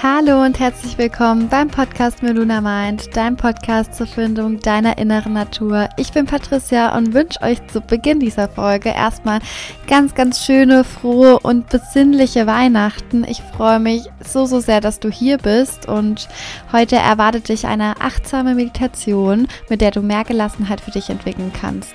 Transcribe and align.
Hallo 0.00 0.44
und 0.44 0.60
herzlich 0.60 0.96
willkommen 0.96 1.48
beim 1.48 1.66
Podcast 1.66 2.22
Meluna 2.22 2.60
Mind, 2.60 3.16
dein 3.16 3.36
Podcast 3.36 3.96
zur 3.96 4.06
Findung 4.06 4.60
deiner 4.60 4.96
inneren 4.96 5.32
Natur. 5.32 5.88
Ich 5.96 6.12
bin 6.12 6.24
Patricia 6.24 6.96
und 6.96 7.14
wünsche 7.14 7.42
euch 7.42 7.66
zu 7.66 7.80
Beginn 7.80 8.20
dieser 8.20 8.48
Folge 8.48 8.90
erstmal 8.90 9.40
ganz, 9.88 10.14
ganz 10.14 10.44
schöne, 10.44 10.84
frohe 10.84 11.40
und 11.40 11.68
besinnliche 11.68 12.46
Weihnachten. 12.46 13.24
Ich 13.24 13.42
freue 13.42 13.80
mich 13.80 14.04
so, 14.24 14.46
so 14.46 14.60
sehr, 14.60 14.80
dass 14.80 15.00
du 15.00 15.10
hier 15.10 15.36
bist 15.36 15.88
und 15.88 16.28
heute 16.70 16.94
erwartet 16.94 17.48
dich 17.48 17.66
eine 17.66 18.00
achtsame 18.00 18.54
Meditation, 18.54 19.48
mit 19.68 19.80
der 19.80 19.90
du 19.90 20.00
mehr 20.00 20.22
Gelassenheit 20.22 20.80
für 20.80 20.92
dich 20.92 21.10
entwickeln 21.10 21.50
kannst. 21.60 21.92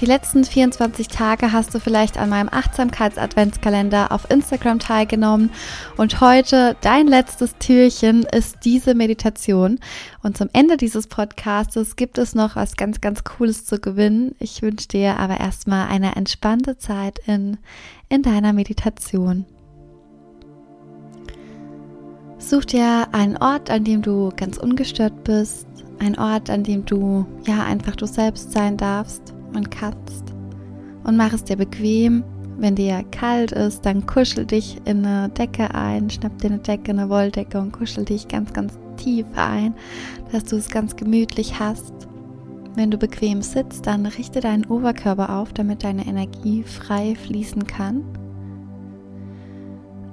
Die 0.00 0.06
letzten 0.06 0.44
24 0.44 1.08
Tage 1.08 1.50
hast 1.50 1.74
du 1.74 1.80
vielleicht 1.80 2.18
an 2.18 2.28
meinem 2.28 2.48
Achtsamkeits-Adventskalender 2.48 4.12
auf 4.12 4.30
Instagram 4.30 4.78
teilgenommen 4.78 5.50
und 5.96 6.20
heute 6.20 6.76
dein 6.82 7.08
letztes 7.08 7.56
Türchen 7.58 8.22
ist 8.22 8.58
diese 8.64 8.94
Meditation. 8.94 9.80
Und 10.22 10.36
zum 10.36 10.50
Ende 10.52 10.76
dieses 10.76 11.08
Podcastes 11.08 11.96
gibt 11.96 12.18
es 12.18 12.36
noch 12.36 12.54
was 12.54 12.76
ganz, 12.76 13.00
ganz 13.00 13.24
Cooles 13.24 13.64
zu 13.64 13.80
gewinnen. 13.80 14.36
Ich 14.38 14.62
wünsche 14.62 14.86
dir 14.86 15.16
aber 15.16 15.40
erstmal 15.40 15.88
eine 15.88 16.14
entspannte 16.14 16.78
Zeit 16.78 17.18
in, 17.26 17.56
in 18.08 18.22
deiner 18.22 18.52
Meditation. 18.52 19.46
Such 22.38 22.66
dir 22.66 23.08
einen 23.10 23.36
Ort, 23.36 23.68
an 23.68 23.82
dem 23.82 24.02
du 24.02 24.30
ganz 24.36 24.58
ungestört 24.58 25.24
bist, 25.24 25.66
ein 25.98 26.16
Ort, 26.16 26.50
an 26.50 26.62
dem 26.62 26.84
du 26.84 27.26
ja 27.48 27.64
einfach 27.64 27.96
du 27.96 28.06
selbst 28.06 28.52
sein 28.52 28.76
darfst 28.76 29.34
und 29.54 29.70
kannst. 29.70 30.34
Und 31.04 31.16
mach 31.16 31.32
es 31.32 31.44
dir 31.44 31.56
bequem. 31.56 32.24
Wenn 32.58 32.74
dir 32.74 33.04
kalt 33.12 33.52
ist, 33.52 33.86
dann 33.86 34.04
kuschel 34.04 34.44
dich 34.44 34.78
in 34.84 35.06
eine 35.06 35.28
Decke 35.28 35.72
ein, 35.74 36.10
schnapp 36.10 36.38
dir 36.38 36.48
eine 36.48 36.58
Decke, 36.58 36.90
eine 36.90 37.08
Wolldecke 37.08 37.60
und 37.60 37.72
kuschel 37.72 38.04
dich 38.04 38.26
ganz, 38.26 38.52
ganz 38.52 38.76
tief 38.96 39.26
ein, 39.36 39.74
dass 40.32 40.44
du 40.44 40.56
es 40.56 40.68
ganz 40.68 40.96
gemütlich 40.96 41.60
hast. 41.60 41.94
Wenn 42.74 42.90
du 42.90 42.98
bequem 42.98 43.42
sitzt, 43.42 43.86
dann 43.86 44.06
richte 44.06 44.40
deinen 44.40 44.64
Oberkörper 44.66 45.38
auf, 45.38 45.52
damit 45.52 45.84
deine 45.84 46.06
Energie 46.06 46.64
frei 46.64 47.14
fließen 47.14 47.64
kann. 47.66 48.04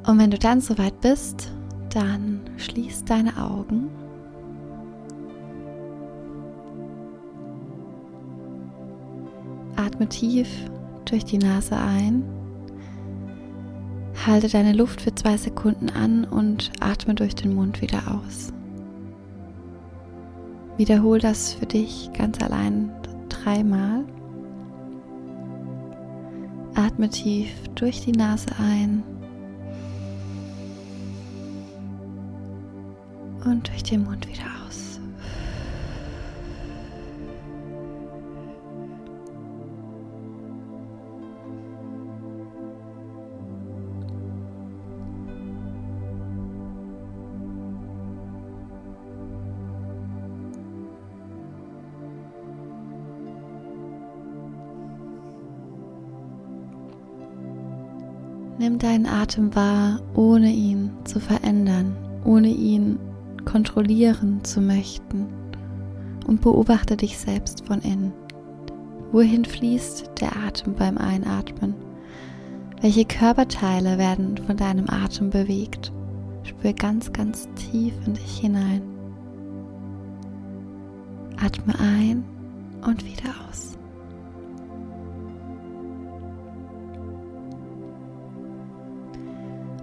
Und 0.06 0.19
wenn 0.19 0.30
du 0.30 0.38
dann 0.38 0.61
soweit 0.61 1.02
bist, 1.02 1.52
dann 1.89 2.41
schließ 2.58 3.06
deine 3.06 3.38
Augen 3.38 3.89
Atme 9.86 10.09
tief 10.09 10.50
durch 11.05 11.25
die 11.25 11.38
Nase 11.38 11.78
ein. 11.78 12.23
Halte 14.25 14.50
deine 14.50 14.73
Luft 14.73 15.00
für 15.00 15.14
zwei 15.14 15.38
Sekunden 15.38 15.91
an 15.91 16.25
und 16.25 16.72
atme 16.80 17.14
durch 17.14 17.36
den 17.36 17.53
Mund 17.53 17.81
wieder 17.81 18.00
aus. 18.08 18.52
Wiederhol 20.78 21.19
das 21.19 21.53
für 21.53 21.67
dich 21.67 22.09
ganz 22.17 22.41
allein 22.41 22.91
dreimal. 23.30 24.03
Atme 26.73 27.08
tief 27.09 27.52
durch 27.75 28.02
die 28.02 28.11
Nase 28.11 28.47
ein 28.59 29.03
und 33.45 33.67
durch 33.67 33.83
den 33.83 34.03
Mund 34.03 34.28
wieder 34.28 34.45
aus. 34.64 34.64
Nimm 58.57 58.79
deinen 58.79 59.05
Atem 59.05 59.53
wahr, 59.53 59.99
ohne 60.16 60.49
ihn 60.49 60.91
zu 61.03 61.19
verändern, 61.19 61.95
ohne 62.23 62.47
ihn 62.47 62.97
kontrollieren 63.43 64.43
zu 64.43 64.61
möchten 64.61 65.27
und 66.25 66.41
beobachte 66.41 66.95
dich 66.95 67.17
selbst 67.17 67.65
von 67.65 67.81
innen. 67.81 68.13
Wohin 69.11 69.45
fließt 69.45 70.11
der 70.21 70.35
Atem 70.38 70.73
beim 70.73 70.97
Einatmen? 70.97 71.75
Welche 72.81 73.05
Körperteile 73.05 73.97
werden 73.97 74.38
von 74.38 74.57
deinem 74.57 74.89
Atem 74.89 75.29
bewegt? 75.29 75.91
Spür 76.44 76.73
ganz, 76.73 77.11
ganz 77.11 77.49
tief 77.55 77.94
in 78.05 78.13
dich 78.13 78.38
hinein. 78.38 78.81
Atme 81.38 81.73
ein 81.79 82.23
und 82.85 83.03
wieder 83.05 83.31
aus. 83.49 83.75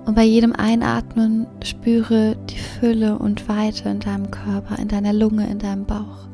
Und 0.05 0.17
bei 0.17 0.25
jedem 0.25 0.53
Einatmen 0.53 1.47
spüre 1.63 2.37
die 2.51 2.59
Fülle 2.59 3.19
und 3.19 3.49
Weite 3.49 3.89
in 3.89 4.01
deinem 4.01 4.31
Körper, 4.31 4.79
in 4.79 4.89
deiner 4.89 5.13
Lunge, 5.13 5.49
in 5.49 5.59
deinem 5.59 5.85
Bauch. 5.85 6.29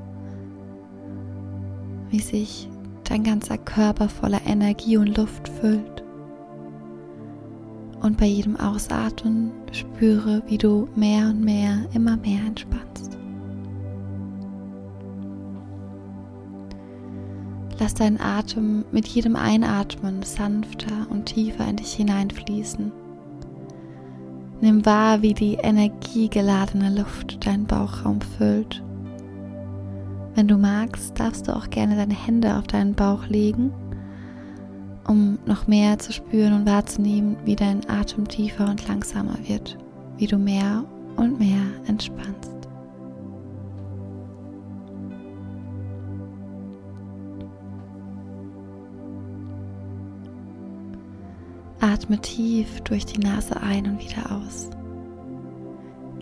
Wie 2.09 2.21
sich 2.21 2.69
dein 3.05 3.25
ganzer 3.25 3.59
Körper 3.59 4.09
voller 4.09 4.41
Energie 4.47 4.97
und 4.97 5.17
Luft 5.17 5.49
füllt. 5.49 6.03
Und 8.01 8.17
bei 8.17 8.27
jedem 8.27 8.57
Ausatmen 8.57 9.51
spüre, 9.73 10.43
wie 10.47 10.59
du 10.59 10.89
mehr 10.95 11.27
und 11.28 11.45
mehr, 11.45 11.78
immer 11.93 12.17
mehr 12.17 12.41
entspannst. 12.47 13.19
Lass 17.78 17.95
deinen 17.95 18.21
Atem 18.21 18.84
mit 18.93 19.07
jedem 19.07 19.37
Einatmen 19.37 20.23
sanfter 20.23 21.07
und 21.11 21.27
tiefer 21.27 21.69
in 21.69 21.77
dich 21.77 21.93
hineinfließen. 21.93 22.93
Nimm 24.61 24.85
wahr, 24.85 25.23
wie 25.23 25.35
die 25.35 25.55
energiegeladene 25.55 26.97
Luft 26.99 27.47
deinen 27.47 27.67
Bauchraum 27.67 28.21
füllt. 28.21 28.83
Wenn 30.35 30.49
du 30.49 30.57
magst, 30.57 31.19
darfst 31.19 31.47
du 31.47 31.57
auch 31.57 31.71
gerne 31.71 31.97
deine 31.97 32.15
Hände 32.15 32.57
auf 32.57 32.67
deinen 32.67 32.95
Bauch 32.95 33.27
legen, 33.27 33.73
um 35.07 35.39
noch 35.47 35.67
mehr 35.67 35.99
zu 35.99 36.13
spüren 36.13 36.53
und 36.53 36.67
wahrzunehmen, 36.67 37.37
wie 37.45 37.57
dein 37.57 37.89
Atem 37.89 38.27
tiefer 38.27 38.69
und 38.69 38.87
langsamer 38.89 39.39
wird, 39.47 39.79
wie 40.17 40.27
du 40.27 40.39
mehr 40.39 40.85
und 41.17 41.39
mehr 41.39 41.63
entspannst. 41.87 42.58
Atme 51.98 52.20
tief 52.20 52.81
durch 52.82 53.04
die 53.06 53.19
Nase 53.19 53.60
ein 53.60 53.84
und 53.86 53.98
wieder 53.98 54.31
aus. 54.31 54.70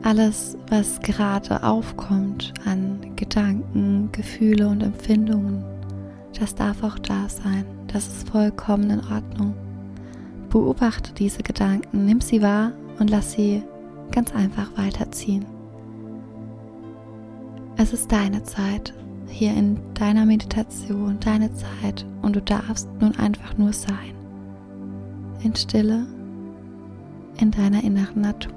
Alles, 0.03 0.57
was 0.71 1.01
gerade 1.01 1.63
aufkommt 1.63 2.55
an 2.65 3.15
Gedanken, 3.15 4.09
Gefühle 4.11 4.69
und 4.69 4.83
Empfindungen, 4.83 5.63
das 6.39 6.55
darf 6.55 6.83
auch 6.83 6.99
da 6.99 7.29
sein. 7.29 7.67
Das 7.89 8.09
ist 8.09 8.31
vollkommen 8.31 8.89
in 8.89 9.01
Ordnung. 9.01 9.55
Beobachte 10.49 11.13
diese 11.13 11.43
Gedanken, 11.43 12.07
nimm 12.07 12.23
sie 12.23 12.41
wahr 12.41 12.73
und 12.99 13.11
lass 13.11 13.33
sie 13.33 13.63
ganz 14.13 14.35
einfach 14.35 14.71
weiterziehen. 14.79 15.45
Es 17.77 17.93
ist 17.93 18.11
deine 18.11 18.43
Zeit, 18.45 18.95
hier 19.29 19.53
in 19.53 19.79
deiner 19.93 20.25
Meditation, 20.25 21.19
deine 21.21 21.53
Zeit 21.53 22.07
und 22.23 22.35
du 22.35 22.41
darfst 22.41 22.89
nun 22.99 23.15
einfach 23.17 23.59
nur 23.59 23.75
sein 23.75 24.16
in 25.47 25.55
Stille 25.55 26.07
in 27.39 27.53
deiner 27.53 27.85
inneren 27.85 28.21
Natur. 28.21 28.53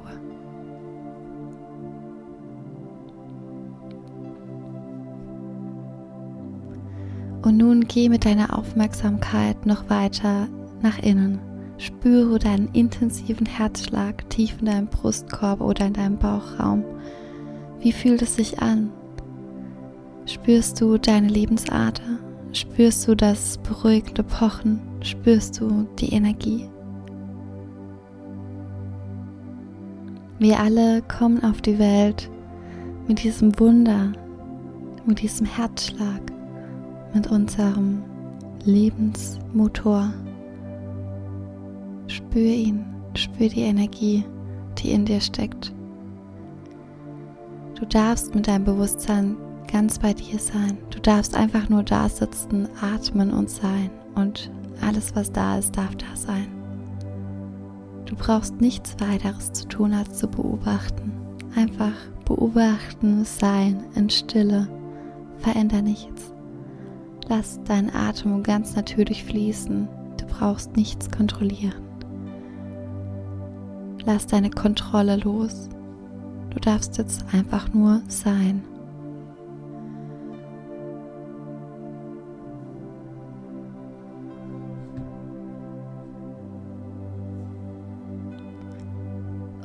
Und 7.43 7.57
nun 7.57 7.85
geh 7.87 8.09
mit 8.09 8.25
deiner 8.25 8.57
Aufmerksamkeit 8.57 9.65
noch 9.65 9.89
weiter 9.89 10.47
nach 10.81 10.99
innen. 10.99 11.39
Spüre 11.77 12.39
deinen 12.39 12.69
intensiven 12.73 13.45
Herzschlag 13.45 14.27
tief 14.29 14.57
in 14.59 14.65
deinem 14.65 14.87
Brustkorb 14.87 15.61
oder 15.61 15.85
in 15.85 15.93
deinem 15.93 16.17
Bauchraum. 16.17 16.83
Wie 17.79 17.91
fühlt 17.91 18.21
es 18.21 18.35
sich 18.35 18.61
an? 18.61 18.91
Spürst 20.25 20.81
du 20.81 20.97
deine 20.97 21.27
Lebensader? 21.27 22.19
Spürst 22.51 23.07
du 23.07 23.15
das 23.15 23.59
beruhigende 23.59 24.23
Pochen? 24.23 24.81
Spürst 25.01 25.61
du 25.61 25.87
die 25.99 26.13
Energie? 26.13 26.67
Wir 30.39 30.59
alle 30.59 31.01
kommen 31.01 31.43
auf 31.43 31.61
die 31.61 31.77
Welt 31.77 32.29
mit 33.07 33.23
diesem 33.23 33.59
Wunder, 33.59 34.13
mit 35.05 35.21
diesem 35.21 35.45
Herzschlag 35.45 36.21
mit 37.13 37.27
unserem 37.27 38.03
Lebensmotor. 38.63 40.13
Spür 42.07 42.41
ihn, 42.41 42.85
spür 43.15 43.49
die 43.49 43.61
Energie, 43.61 44.23
die 44.77 44.91
in 44.91 45.05
dir 45.05 45.21
steckt. 45.21 45.73
Du 47.75 47.85
darfst 47.85 48.35
mit 48.35 48.47
deinem 48.47 48.65
Bewusstsein 48.65 49.37
ganz 49.71 49.99
bei 49.99 50.13
dir 50.13 50.39
sein. 50.39 50.77
Du 50.89 50.99
darfst 50.99 51.35
einfach 51.35 51.69
nur 51.69 51.83
da 51.83 52.09
sitzen, 52.09 52.67
atmen 52.81 53.31
und 53.31 53.49
sein. 53.49 53.89
Und 54.15 54.51
alles, 54.81 55.15
was 55.15 55.31
da 55.31 55.57
ist, 55.57 55.77
darf 55.77 55.95
da 55.95 56.15
sein. 56.15 56.58
Du 58.09 58.15
brauchst 58.15 58.59
nichts 58.59 58.95
weiteres 58.99 59.53
zu 59.53 59.67
tun, 59.67 59.93
als 59.93 60.17
zu 60.17 60.27
beobachten. 60.27 61.11
Einfach 61.55 61.93
beobachten, 62.25 63.23
sein 63.23 63.83
in 63.93 64.09
Stille. 64.09 64.67
Veränder 65.37 65.83
nichts. 65.83 66.33
Lass 67.27 67.63
deinen 67.65 67.93
Atem 67.93 68.41
ganz 68.41 68.75
natürlich 68.75 69.23
fließen. 69.23 69.87
Du 70.17 70.25
brauchst 70.25 70.75
nichts 70.75 71.11
kontrollieren. 71.11 71.83
Lass 74.05 74.25
deine 74.25 74.49
Kontrolle 74.49 75.17
los. 75.17 75.69
Du 76.49 76.59
darfst 76.59 76.97
jetzt 76.97 77.23
einfach 77.31 77.71
nur 77.75 78.01
sein. 78.07 78.63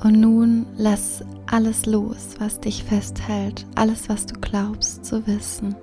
Und 0.03 0.21
nun 0.21 0.67
lass 0.77 1.25
alles 1.47 1.87
los, 1.87 2.37
was 2.39 2.61
dich 2.61 2.85
festhält, 2.85 3.67
alles, 3.75 4.09
was 4.09 4.27
du 4.27 4.39
glaubst 4.41 5.05
zu 5.05 5.27
wissen. 5.27 5.75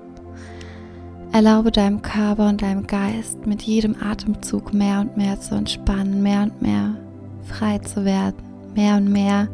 Erlaube 1.32 1.72
deinem 1.72 2.02
Körper 2.02 2.50
und 2.50 2.62
deinem 2.62 2.86
Geist 2.86 3.48
mit 3.48 3.62
jedem 3.62 3.96
Atemzug 4.02 4.74
mehr 4.74 5.00
und 5.00 5.16
mehr 5.16 5.40
zu 5.40 5.56
entspannen, 5.56 6.22
mehr 6.22 6.44
und 6.44 6.62
mehr 6.62 6.98
frei 7.44 7.80
zu 7.80 8.04
werden, 8.04 8.36
mehr 8.76 8.98
und 8.98 9.10
mehr 9.10 9.48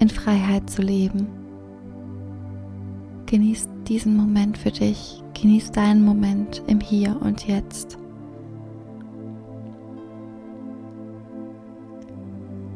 in 0.00 0.08
Freiheit 0.08 0.68
zu 0.68 0.82
leben. 0.82 1.28
Genieß 3.26 3.68
diesen 3.86 4.16
Moment 4.16 4.58
für 4.58 4.72
dich, 4.72 5.22
genieß 5.40 5.70
deinen 5.70 6.04
Moment 6.04 6.62
im 6.66 6.80
Hier 6.80 7.16
und 7.22 7.46
Jetzt. 7.46 7.99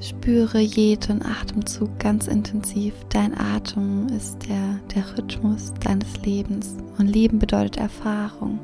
Spüre 0.05 0.59
jeden 0.59 1.25
Atemzug 1.25 1.99
ganz 1.99 2.27
intensiv. 2.27 2.93
Dein 3.09 3.35
Atem 3.39 4.07
ist 4.09 4.47
der, 4.47 4.79
der 4.95 5.17
Rhythmus 5.17 5.73
deines 5.83 6.21
Lebens. 6.23 6.77
Und 6.99 7.07
Leben 7.07 7.39
bedeutet 7.39 7.79
Erfahrung. 7.79 8.59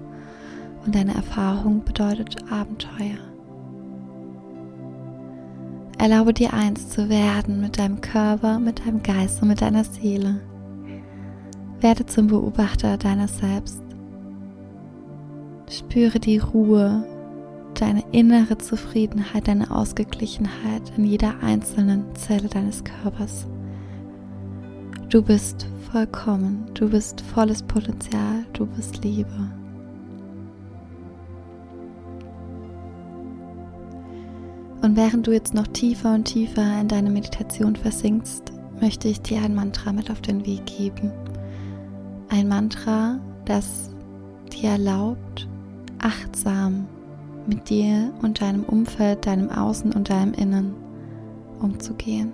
Und 0.84 0.94
deine 0.94 1.14
Erfahrung 1.14 1.82
bedeutet 1.82 2.36
Abenteuer. 2.50 3.16
Erlaube 5.96 6.34
dir 6.34 6.52
eins 6.52 6.90
zu 6.90 7.08
werden 7.08 7.62
mit 7.62 7.78
deinem 7.78 8.02
Körper, 8.02 8.58
mit 8.58 8.80
deinem 8.80 9.02
Geist 9.02 9.40
und 9.40 9.48
mit 9.48 9.62
deiner 9.62 9.84
Seele. 9.84 10.42
Werde 11.80 12.04
zum 12.04 12.26
Beobachter 12.26 12.98
deiner 12.98 13.28
selbst. 13.28 13.80
Spüre 15.70 16.20
die 16.20 16.36
Ruhe, 16.36 17.02
deine 17.80 18.04
innere 18.12 18.58
Zufriedenheit, 18.58 19.48
deine 19.48 19.70
Ausgeglichenheit 19.70 20.82
in 20.96 21.04
jeder 21.04 21.42
einzelnen 21.42 22.04
Zelle 22.14 22.48
deines 22.48 22.84
Körpers. 22.84 23.46
Du 25.08 25.22
bist 25.22 25.66
vollkommen, 25.90 26.66
du 26.74 26.90
bist 26.90 27.20
volles 27.22 27.62
Potenzial, 27.62 28.44
du 28.52 28.66
bist 28.66 29.02
Liebe. 29.02 29.50
Und 34.82 34.96
während 34.96 35.26
du 35.26 35.32
jetzt 35.32 35.54
noch 35.54 35.66
tiefer 35.66 36.14
und 36.14 36.24
tiefer 36.24 36.80
in 36.80 36.88
deine 36.88 37.10
Meditation 37.10 37.76
versinkst, 37.76 38.52
möchte 38.80 39.08
ich 39.08 39.20
dir 39.20 39.42
ein 39.42 39.54
Mantra 39.54 39.92
mit 39.92 40.10
auf 40.10 40.20
den 40.20 40.46
Weg 40.46 40.64
geben. 40.66 41.12
Ein 42.28 42.48
Mantra, 42.48 43.20
das 43.44 43.90
dir 44.52 44.70
erlaubt, 44.70 45.48
achtsam 45.98 46.86
mit 47.46 47.68
dir 47.70 48.12
und 48.22 48.40
deinem 48.40 48.64
Umfeld, 48.64 49.26
deinem 49.26 49.50
Außen 49.50 49.92
und 49.92 50.10
deinem 50.10 50.34
Innen 50.34 50.74
umzugehen. 51.60 52.32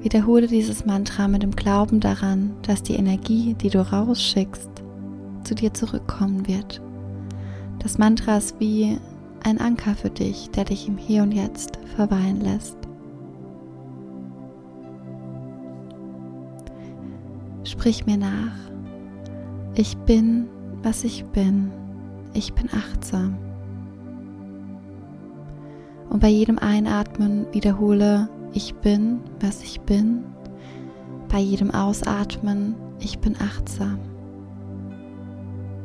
Wiederhole 0.00 0.46
dieses 0.46 0.86
Mantra 0.86 1.26
mit 1.26 1.42
dem 1.42 1.56
Glauben 1.56 2.00
daran, 2.00 2.54
dass 2.62 2.82
die 2.82 2.94
Energie, 2.94 3.54
die 3.54 3.70
du 3.70 3.80
rausschickst, 3.80 4.70
zu 5.44 5.54
dir 5.54 5.74
zurückkommen 5.74 6.46
wird. 6.46 6.80
Das 7.80 7.98
Mantra 7.98 8.36
ist 8.36 8.58
wie 8.60 8.98
ein 9.44 9.60
Anker 9.60 9.94
für 9.94 10.10
dich, 10.10 10.50
der 10.50 10.64
dich 10.64 10.88
im 10.88 10.96
Hier 10.96 11.22
und 11.22 11.32
Jetzt 11.32 11.78
verweilen 11.96 12.40
lässt. 12.40 12.76
Sprich 17.64 18.06
mir 18.06 18.16
nach. 18.16 18.56
Ich 19.74 19.96
bin, 19.98 20.48
was 20.82 21.04
ich 21.04 21.24
bin. 21.26 21.70
Ich 22.34 22.52
bin 22.54 22.68
achtsam. 22.72 23.36
Und 26.10 26.20
bei 26.20 26.28
jedem 26.28 26.58
Einatmen 26.58 27.46
wiederhole, 27.52 28.28
ich 28.52 28.74
bin, 28.76 29.20
was 29.40 29.62
ich 29.62 29.80
bin. 29.82 30.24
Bei 31.28 31.38
jedem 31.38 31.70
Ausatmen, 31.70 32.74
ich 32.98 33.18
bin 33.18 33.36
achtsam. 33.40 33.98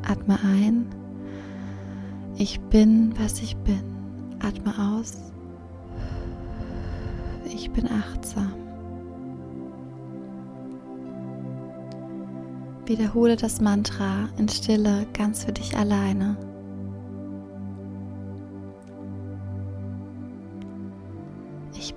Atme 0.08 0.38
ein, 0.44 0.86
ich 2.38 2.60
bin, 2.62 3.14
was 3.20 3.42
ich 3.42 3.56
bin. 3.58 3.82
Atme 4.40 4.74
aus, 4.78 5.32
ich 7.46 7.72
bin 7.72 7.90
achtsam. 7.90 8.54
Wiederhole 12.86 13.38
das 13.38 13.62
Mantra 13.62 14.28
in 14.38 14.50
Stille 14.50 15.06
ganz 15.14 15.46
für 15.46 15.54
dich 15.54 15.78
alleine. 15.78 16.36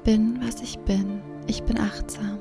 Bin, 0.06 0.38
was 0.40 0.62
ich 0.62 0.78
bin. 0.78 1.20
Ich 1.48 1.64
bin 1.64 1.80
achtsam. 1.80 2.38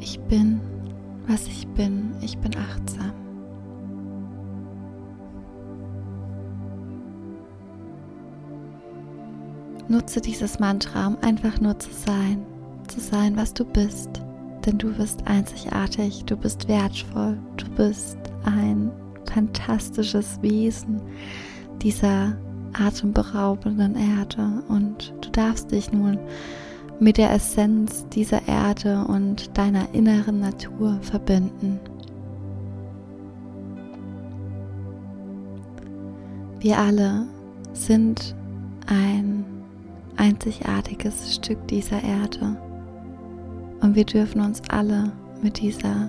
Ich 0.00 0.18
bin, 0.22 0.60
was 1.28 1.46
ich 1.46 1.68
bin. 1.68 2.12
Ich 2.20 2.36
bin 2.38 2.50
achtsam. 2.56 3.12
Nutze 9.86 10.20
dieses 10.20 10.58
Mantra, 10.58 11.06
um 11.06 11.16
einfach 11.22 11.60
nur 11.60 11.78
zu 11.78 11.92
sein, 11.92 12.44
zu 12.88 12.98
sein, 12.98 13.36
was 13.36 13.54
du 13.54 13.64
bist. 13.64 14.20
Denn 14.66 14.78
du 14.78 14.92
bist 14.92 15.24
einzigartig, 15.28 16.24
du 16.24 16.36
bist 16.36 16.66
wertvoll, 16.66 17.38
du 17.56 17.68
bist 17.76 18.18
ein 18.44 18.90
fantastisches 19.26 20.42
Wesen 20.42 21.00
dieser 21.80 22.36
atemberaubenden 22.74 23.96
Erde 23.96 24.62
und 24.68 25.14
du 25.20 25.30
darfst 25.30 25.70
dich 25.70 25.92
nun 25.92 26.18
mit 27.00 27.18
der 27.18 27.32
Essenz 27.32 28.06
dieser 28.10 28.46
Erde 28.46 29.04
und 29.08 29.56
deiner 29.56 29.92
inneren 29.94 30.40
Natur 30.40 30.98
verbinden. 31.02 31.80
Wir 36.60 36.78
alle 36.78 37.26
sind 37.72 38.34
ein 38.86 39.44
einzigartiges 40.16 41.34
Stück 41.34 41.66
dieser 41.68 42.02
Erde 42.02 42.56
und 43.80 43.94
wir 43.94 44.04
dürfen 44.04 44.40
uns 44.40 44.62
alle 44.70 45.12
mit 45.42 45.60
dieser 45.60 46.08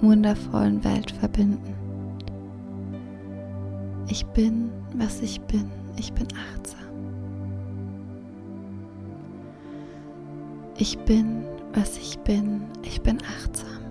wundervollen 0.00 0.82
Welt 0.82 1.12
verbinden. 1.12 1.74
Ich 4.08 4.26
bin, 4.26 4.70
was 4.96 5.20
ich 5.20 5.40
bin. 5.42 5.70
Ich 5.98 6.12
bin 6.12 6.28
achtsam. 6.52 6.78
Ich 10.78 10.98
bin, 10.98 11.44
was 11.72 11.96
ich 11.96 12.18
bin. 12.20 12.62
Ich 12.82 13.00
bin 13.00 13.18
achtsam. 13.22 13.85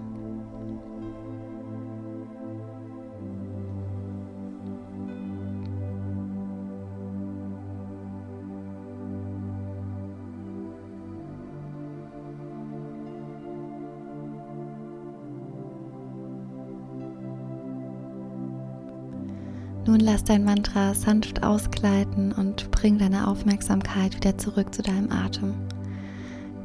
Nun 19.95 20.03
lass 20.03 20.25
dein 20.25 20.43
Mantra 20.43 20.93
sanft 20.93 21.41
ausgleiten 21.41 22.33
und 22.33 22.69
bring 22.69 22.97
deine 22.97 23.29
Aufmerksamkeit 23.29 24.13
wieder 24.13 24.37
zurück 24.37 24.75
zu 24.75 24.81
deinem 24.81 25.09
Atem. 25.09 25.53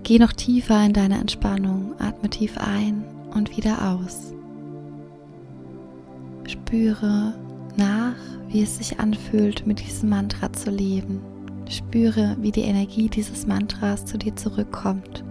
Geh 0.03 0.19
noch 0.19 0.33
tiefer 0.33 0.85
in 0.85 0.93
deine 0.93 1.21
Entspannung. 1.21 1.95
Atme 2.01 2.29
tief 2.29 2.59
ein 2.59 3.05
und 3.33 3.57
wieder 3.57 3.89
aus. 3.93 4.35
Spüre 6.49 7.35
nach, 7.77 8.17
wie 8.49 8.63
es 8.63 8.79
sich 8.79 8.99
anfühlt, 8.99 9.65
mit 9.65 9.79
diesem 9.79 10.09
Mantra 10.09 10.53
zu 10.53 10.73
leben. 10.73 11.21
Spüre, 11.69 12.37
wie 12.41 12.51
die 12.51 12.63
Energie 12.63 13.09
dieses 13.09 13.47
Mantras 13.47 14.07
zu 14.07 14.19
dir 14.19 14.35
zurückkommt. 14.35 15.23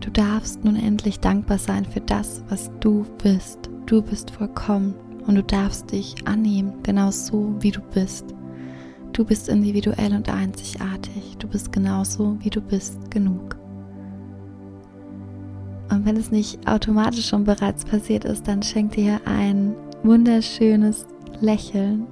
Du 0.00 0.10
darfst 0.10 0.64
nun 0.64 0.74
endlich 0.74 1.20
dankbar 1.20 1.58
sein 1.58 1.84
für 1.84 2.00
das, 2.00 2.42
was 2.48 2.68
du 2.80 3.06
bist. 3.22 3.70
Du 3.86 4.02
bist 4.02 4.32
vollkommen 4.32 4.96
und 5.26 5.34
du 5.34 5.42
darfst 5.42 5.92
dich 5.92 6.26
annehmen, 6.26 6.74
genau 6.82 7.10
so, 7.10 7.54
wie 7.60 7.70
du 7.70 7.80
bist. 7.80 8.34
Du 9.12 9.24
bist 9.24 9.48
individuell 9.48 10.14
und 10.14 10.28
einzigartig. 10.28 11.36
Du 11.38 11.46
bist 11.46 11.70
genauso, 11.70 12.36
wie 12.40 12.50
du 12.50 12.60
bist, 12.60 13.10
genug. 13.10 13.56
Und 15.90 16.06
wenn 16.06 16.16
es 16.16 16.30
nicht 16.30 16.66
automatisch 16.66 17.28
schon 17.28 17.44
bereits 17.44 17.84
passiert 17.84 18.24
ist, 18.24 18.48
dann 18.48 18.62
schenk 18.62 18.92
dir 18.92 19.20
ein 19.26 19.74
wunderschönes 20.02 21.06
Lächeln 21.40 22.06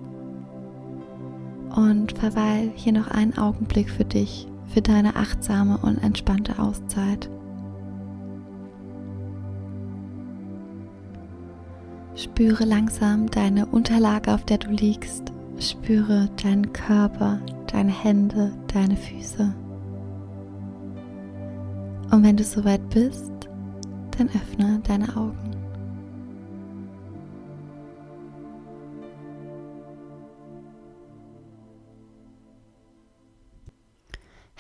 und 1.75 2.13
verweil 2.19 2.71
hier 2.75 2.93
noch 2.93 3.09
einen 3.09 3.39
Augenblick 3.39 3.89
für 3.89 4.05
dich, 4.05 4.47
für 4.67 4.83
deine 4.83 5.17
achtsame 5.17 5.79
und 5.79 5.99
entspannte 6.03 6.59
Auszeit. 6.59 7.31
Spüre 12.23 12.67
langsam 12.67 13.31
deine 13.31 13.65
Unterlage, 13.65 14.35
auf 14.35 14.45
der 14.45 14.59
du 14.59 14.69
liegst. 14.69 15.33
Spüre 15.59 16.29
deinen 16.43 16.71
Körper, 16.71 17.41
deine 17.73 17.93
Hände, 17.93 18.53
deine 18.75 18.95
Füße. 18.95 19.55
Und 22.11 22.23
wenn 22.23 22.37
du 22.37 22.45
soweit 22.45 22.87
bist, 22.91 23.33
dann 24.19 24.29
öffne 24.29 24.83
deine 24.87 25.17
Augen. 25.17 25.50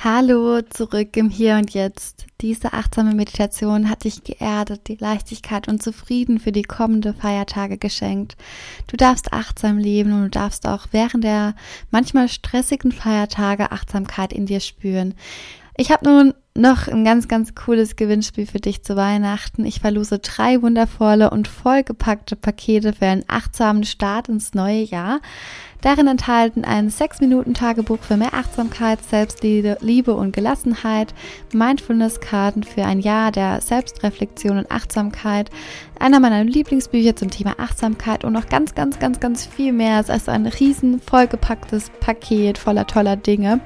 Hallo, 0.02 0.62
zurück 0.62 1.14
im 1.19 1.28
Hier 1.28 1.57
und 1.57 1.75
Jetzt. 1.75 2.25
Diese 2.40 2.73
achtsame 2.73 3.14
Meditation 3.14 3.90
hat 3.90 4.04
dich 4.04 4.25
geerdet, 4.25 4.88
die 4.88 4.97
Leichtigkeit 4.97 5.69
und 5.69 5.83
Zufrieden 5.83 6.38
für 6.38 6.52
die 6.52 6.62
kommende 6.62 7.12
Feiertage 7.12 7.76
geschenkt. 7.76 8.38
Du 8.87 8.97
darfst 8.97 9.35
achtsam 9.35 9.76
leben 9.76 10.14
und 10.14 10.23
du 10.23 10.30
darfst 10.30 10.66
auch 10.66 10.87
während 10.92 11.25
der 11.25 11.54
manchmal 11.90 12.30
stressigen 12.30 12.92
Feiertage 12.92 13.73
Achtsamkeit 13.73 14.33
in 14.33 14.47
dir 14.47 14.61
spüren. 14.61 15.12
Ich 15.76 15.90
habe 15.90 16.07
nun 16.07 16.35
noch 16.57 16.88
ein 16.88 17.04
ganz, 17.04 17.28
ganz 17.28 17.54
cooles 17.54 17.97
Gewinnspiel 17.97 18.47
für 18.47 18.59
dich 18.59 18.83
zu 18.83 18.97
Weihnachten. 18.97 19.64
Ich 19.64 19.80
verlose 19.80 20.19
drei 20.19 20.61
wundervolle 20.62 21.30
und 21.30 21.49
vollgepackte 21.49 22.37
Pakete 22.37 22.92
für 22.92 23.07
einen 23.07 23.25
achtsamen 23.28 23.85
Start 23.85 24.28
ins 24.28 24.54
neue 24.54 24.83
Jahr. 24.83 25.21
Darin 25.80 26.09
enthalten 26.09 26.64
ein 26.64 26.90
6-Minuten-Tagebuch 26.90 28.00
für 28.00 28.19
mehr 28.19 28.35
Achtsamkeit, 28.35 29.02
Selbstliebe 29.02 30.14
und 30.14 30.33
Gelassenheit, 30.33 31.14
Mindfulness-Karten 31.54 32.64
für 32.64 32.85
ein 32.85 33.00
Jahr 33.00 33.33
der 33.33 33.62
Selbstreflexion 33.62 34.59
und 34.59 34.71
Achtsamkeit, 34.71 35.50
einer 35.99 36.21
meiner 36.21 36.45
Lieblingsbücher 36.45 37.16
zum 37.16 37.30
Thema 37.30 37.54
Achtsamkeit 37.59 38.25
und 38.25 38.33
noch 38.35 38.49
ganz, 38.49 38.75
ganz, 38.75 38.99
ganz, 38.99 39.21
ganz 39.21 39.47
viel 39.47 39.73
mehr. 39.73 40.00
Es 40.00 40.11
ist 40.11 40.28
ein 40.28 40.47
riesen 40.47 41.00
vollgepacktes 41.00 41.90
Paket 42.00 42.59
voller 42.59 42.87
toller 42.87 43.16
Dinge. 43.16 43.61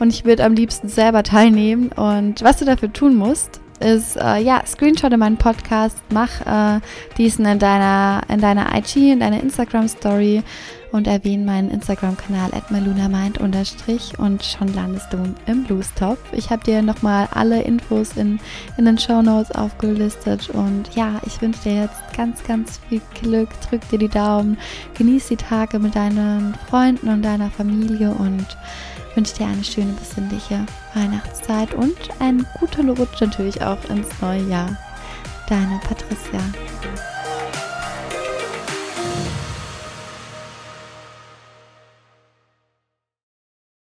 Und 0.00 0.10
ich 0.10 0.24
würde 0.24 0.44
am 0.44 0.54
liebsten 0.54 0.88
selber 0.88 1.22
teilnehmen. 1.22 1.90
Und 1.92 2.13
was 2.40 2.58
du 2.58 2.64
dafür 2.64 2.92
tun 2.92 3.16
musst, 3.16 3.60
ist, 3.80 4.16
äh, 4.16 4.38
ja, 4.38 4.62
screenshotte 4.66 5.16
meinen 5.16 5.36
Podcast, 5.36 5.98
mach 6.10 6.40
äh, 6.46 6.80
diesen 7.18 7.44
in 7.44 7.58
deiner, 7.58 8.22
in 8.28 8.40
deiner 8.40 8.74
IG, 8.76 9.12
in 9.12 9.20
deiner 9.20 9.40
Instagram-Story 9.40 10.42
und 10.92 11.08
erwähne 11.08 11.44
meinen 11.44 11.70
Instagram-Kanal 11.70 12.50
malunamind 12.70 13.38
und 13.38 14.44
schon 14.44 14.74
landest 14.74 15.12
du 15.12 15.18
im 15.46 15.64
Bluestop. 15.64 16.18
Ich 16.30 16.50
habe 16.50 16.62
dir 16.62 16.82
nochmal 16.82 17.28
alle 17.32 17.62
Infos 17.62 18.16
in, 18.16 18.38
in 18.76 18.84
den 18.84 18.96
Show 18.96 19.20
Notes 19.20 19.50
aufgelistet 19.50 20.50
und 20.50 20.94
ja, 20.94 21.20
ich 21.26 21.42
wünsche 21.42 21.64
dir 21.64 21.82
jetzt 21.82 22.16
ganz, 22.16 22.44
ganz 22.44 22.78
viel 22.88 23.00
Glück, 23.20 23.48
drück 23.68 23.86
dir 23.88 23.98
die 23.98 24.08
Daumen, 24.08 24.56
genieß 24.96 25.28
die 25.28 25.36
Tage 25.36 25.80
mit 25.80 25.96
deinen 25.96 26.54
Freunden 26.70 27.08
und 27.08 27.22
deiner 27.22 27.50
Familie 27.50 28.10
und 28.10 28.46
wünsche 29.14 29.34
dir 29.34 29.46
eine 29.46 29.64
schöne, 29.64 29.92
besinnliche 29.92 30.66
Weihnachtszeit 30.94 31.74
und 31.74 31.96
einen 32.20 32.46
guten 32.58 32.90
Rutsch 32.90 33.20
natürlich 33.20 33.62
auch 33.62 33.82
ins 33.88 34.08
neue 34.20 34.42
Jahr. 34.48 34.76
Deine 35.48 35.80
Patricia. 35.86 36.40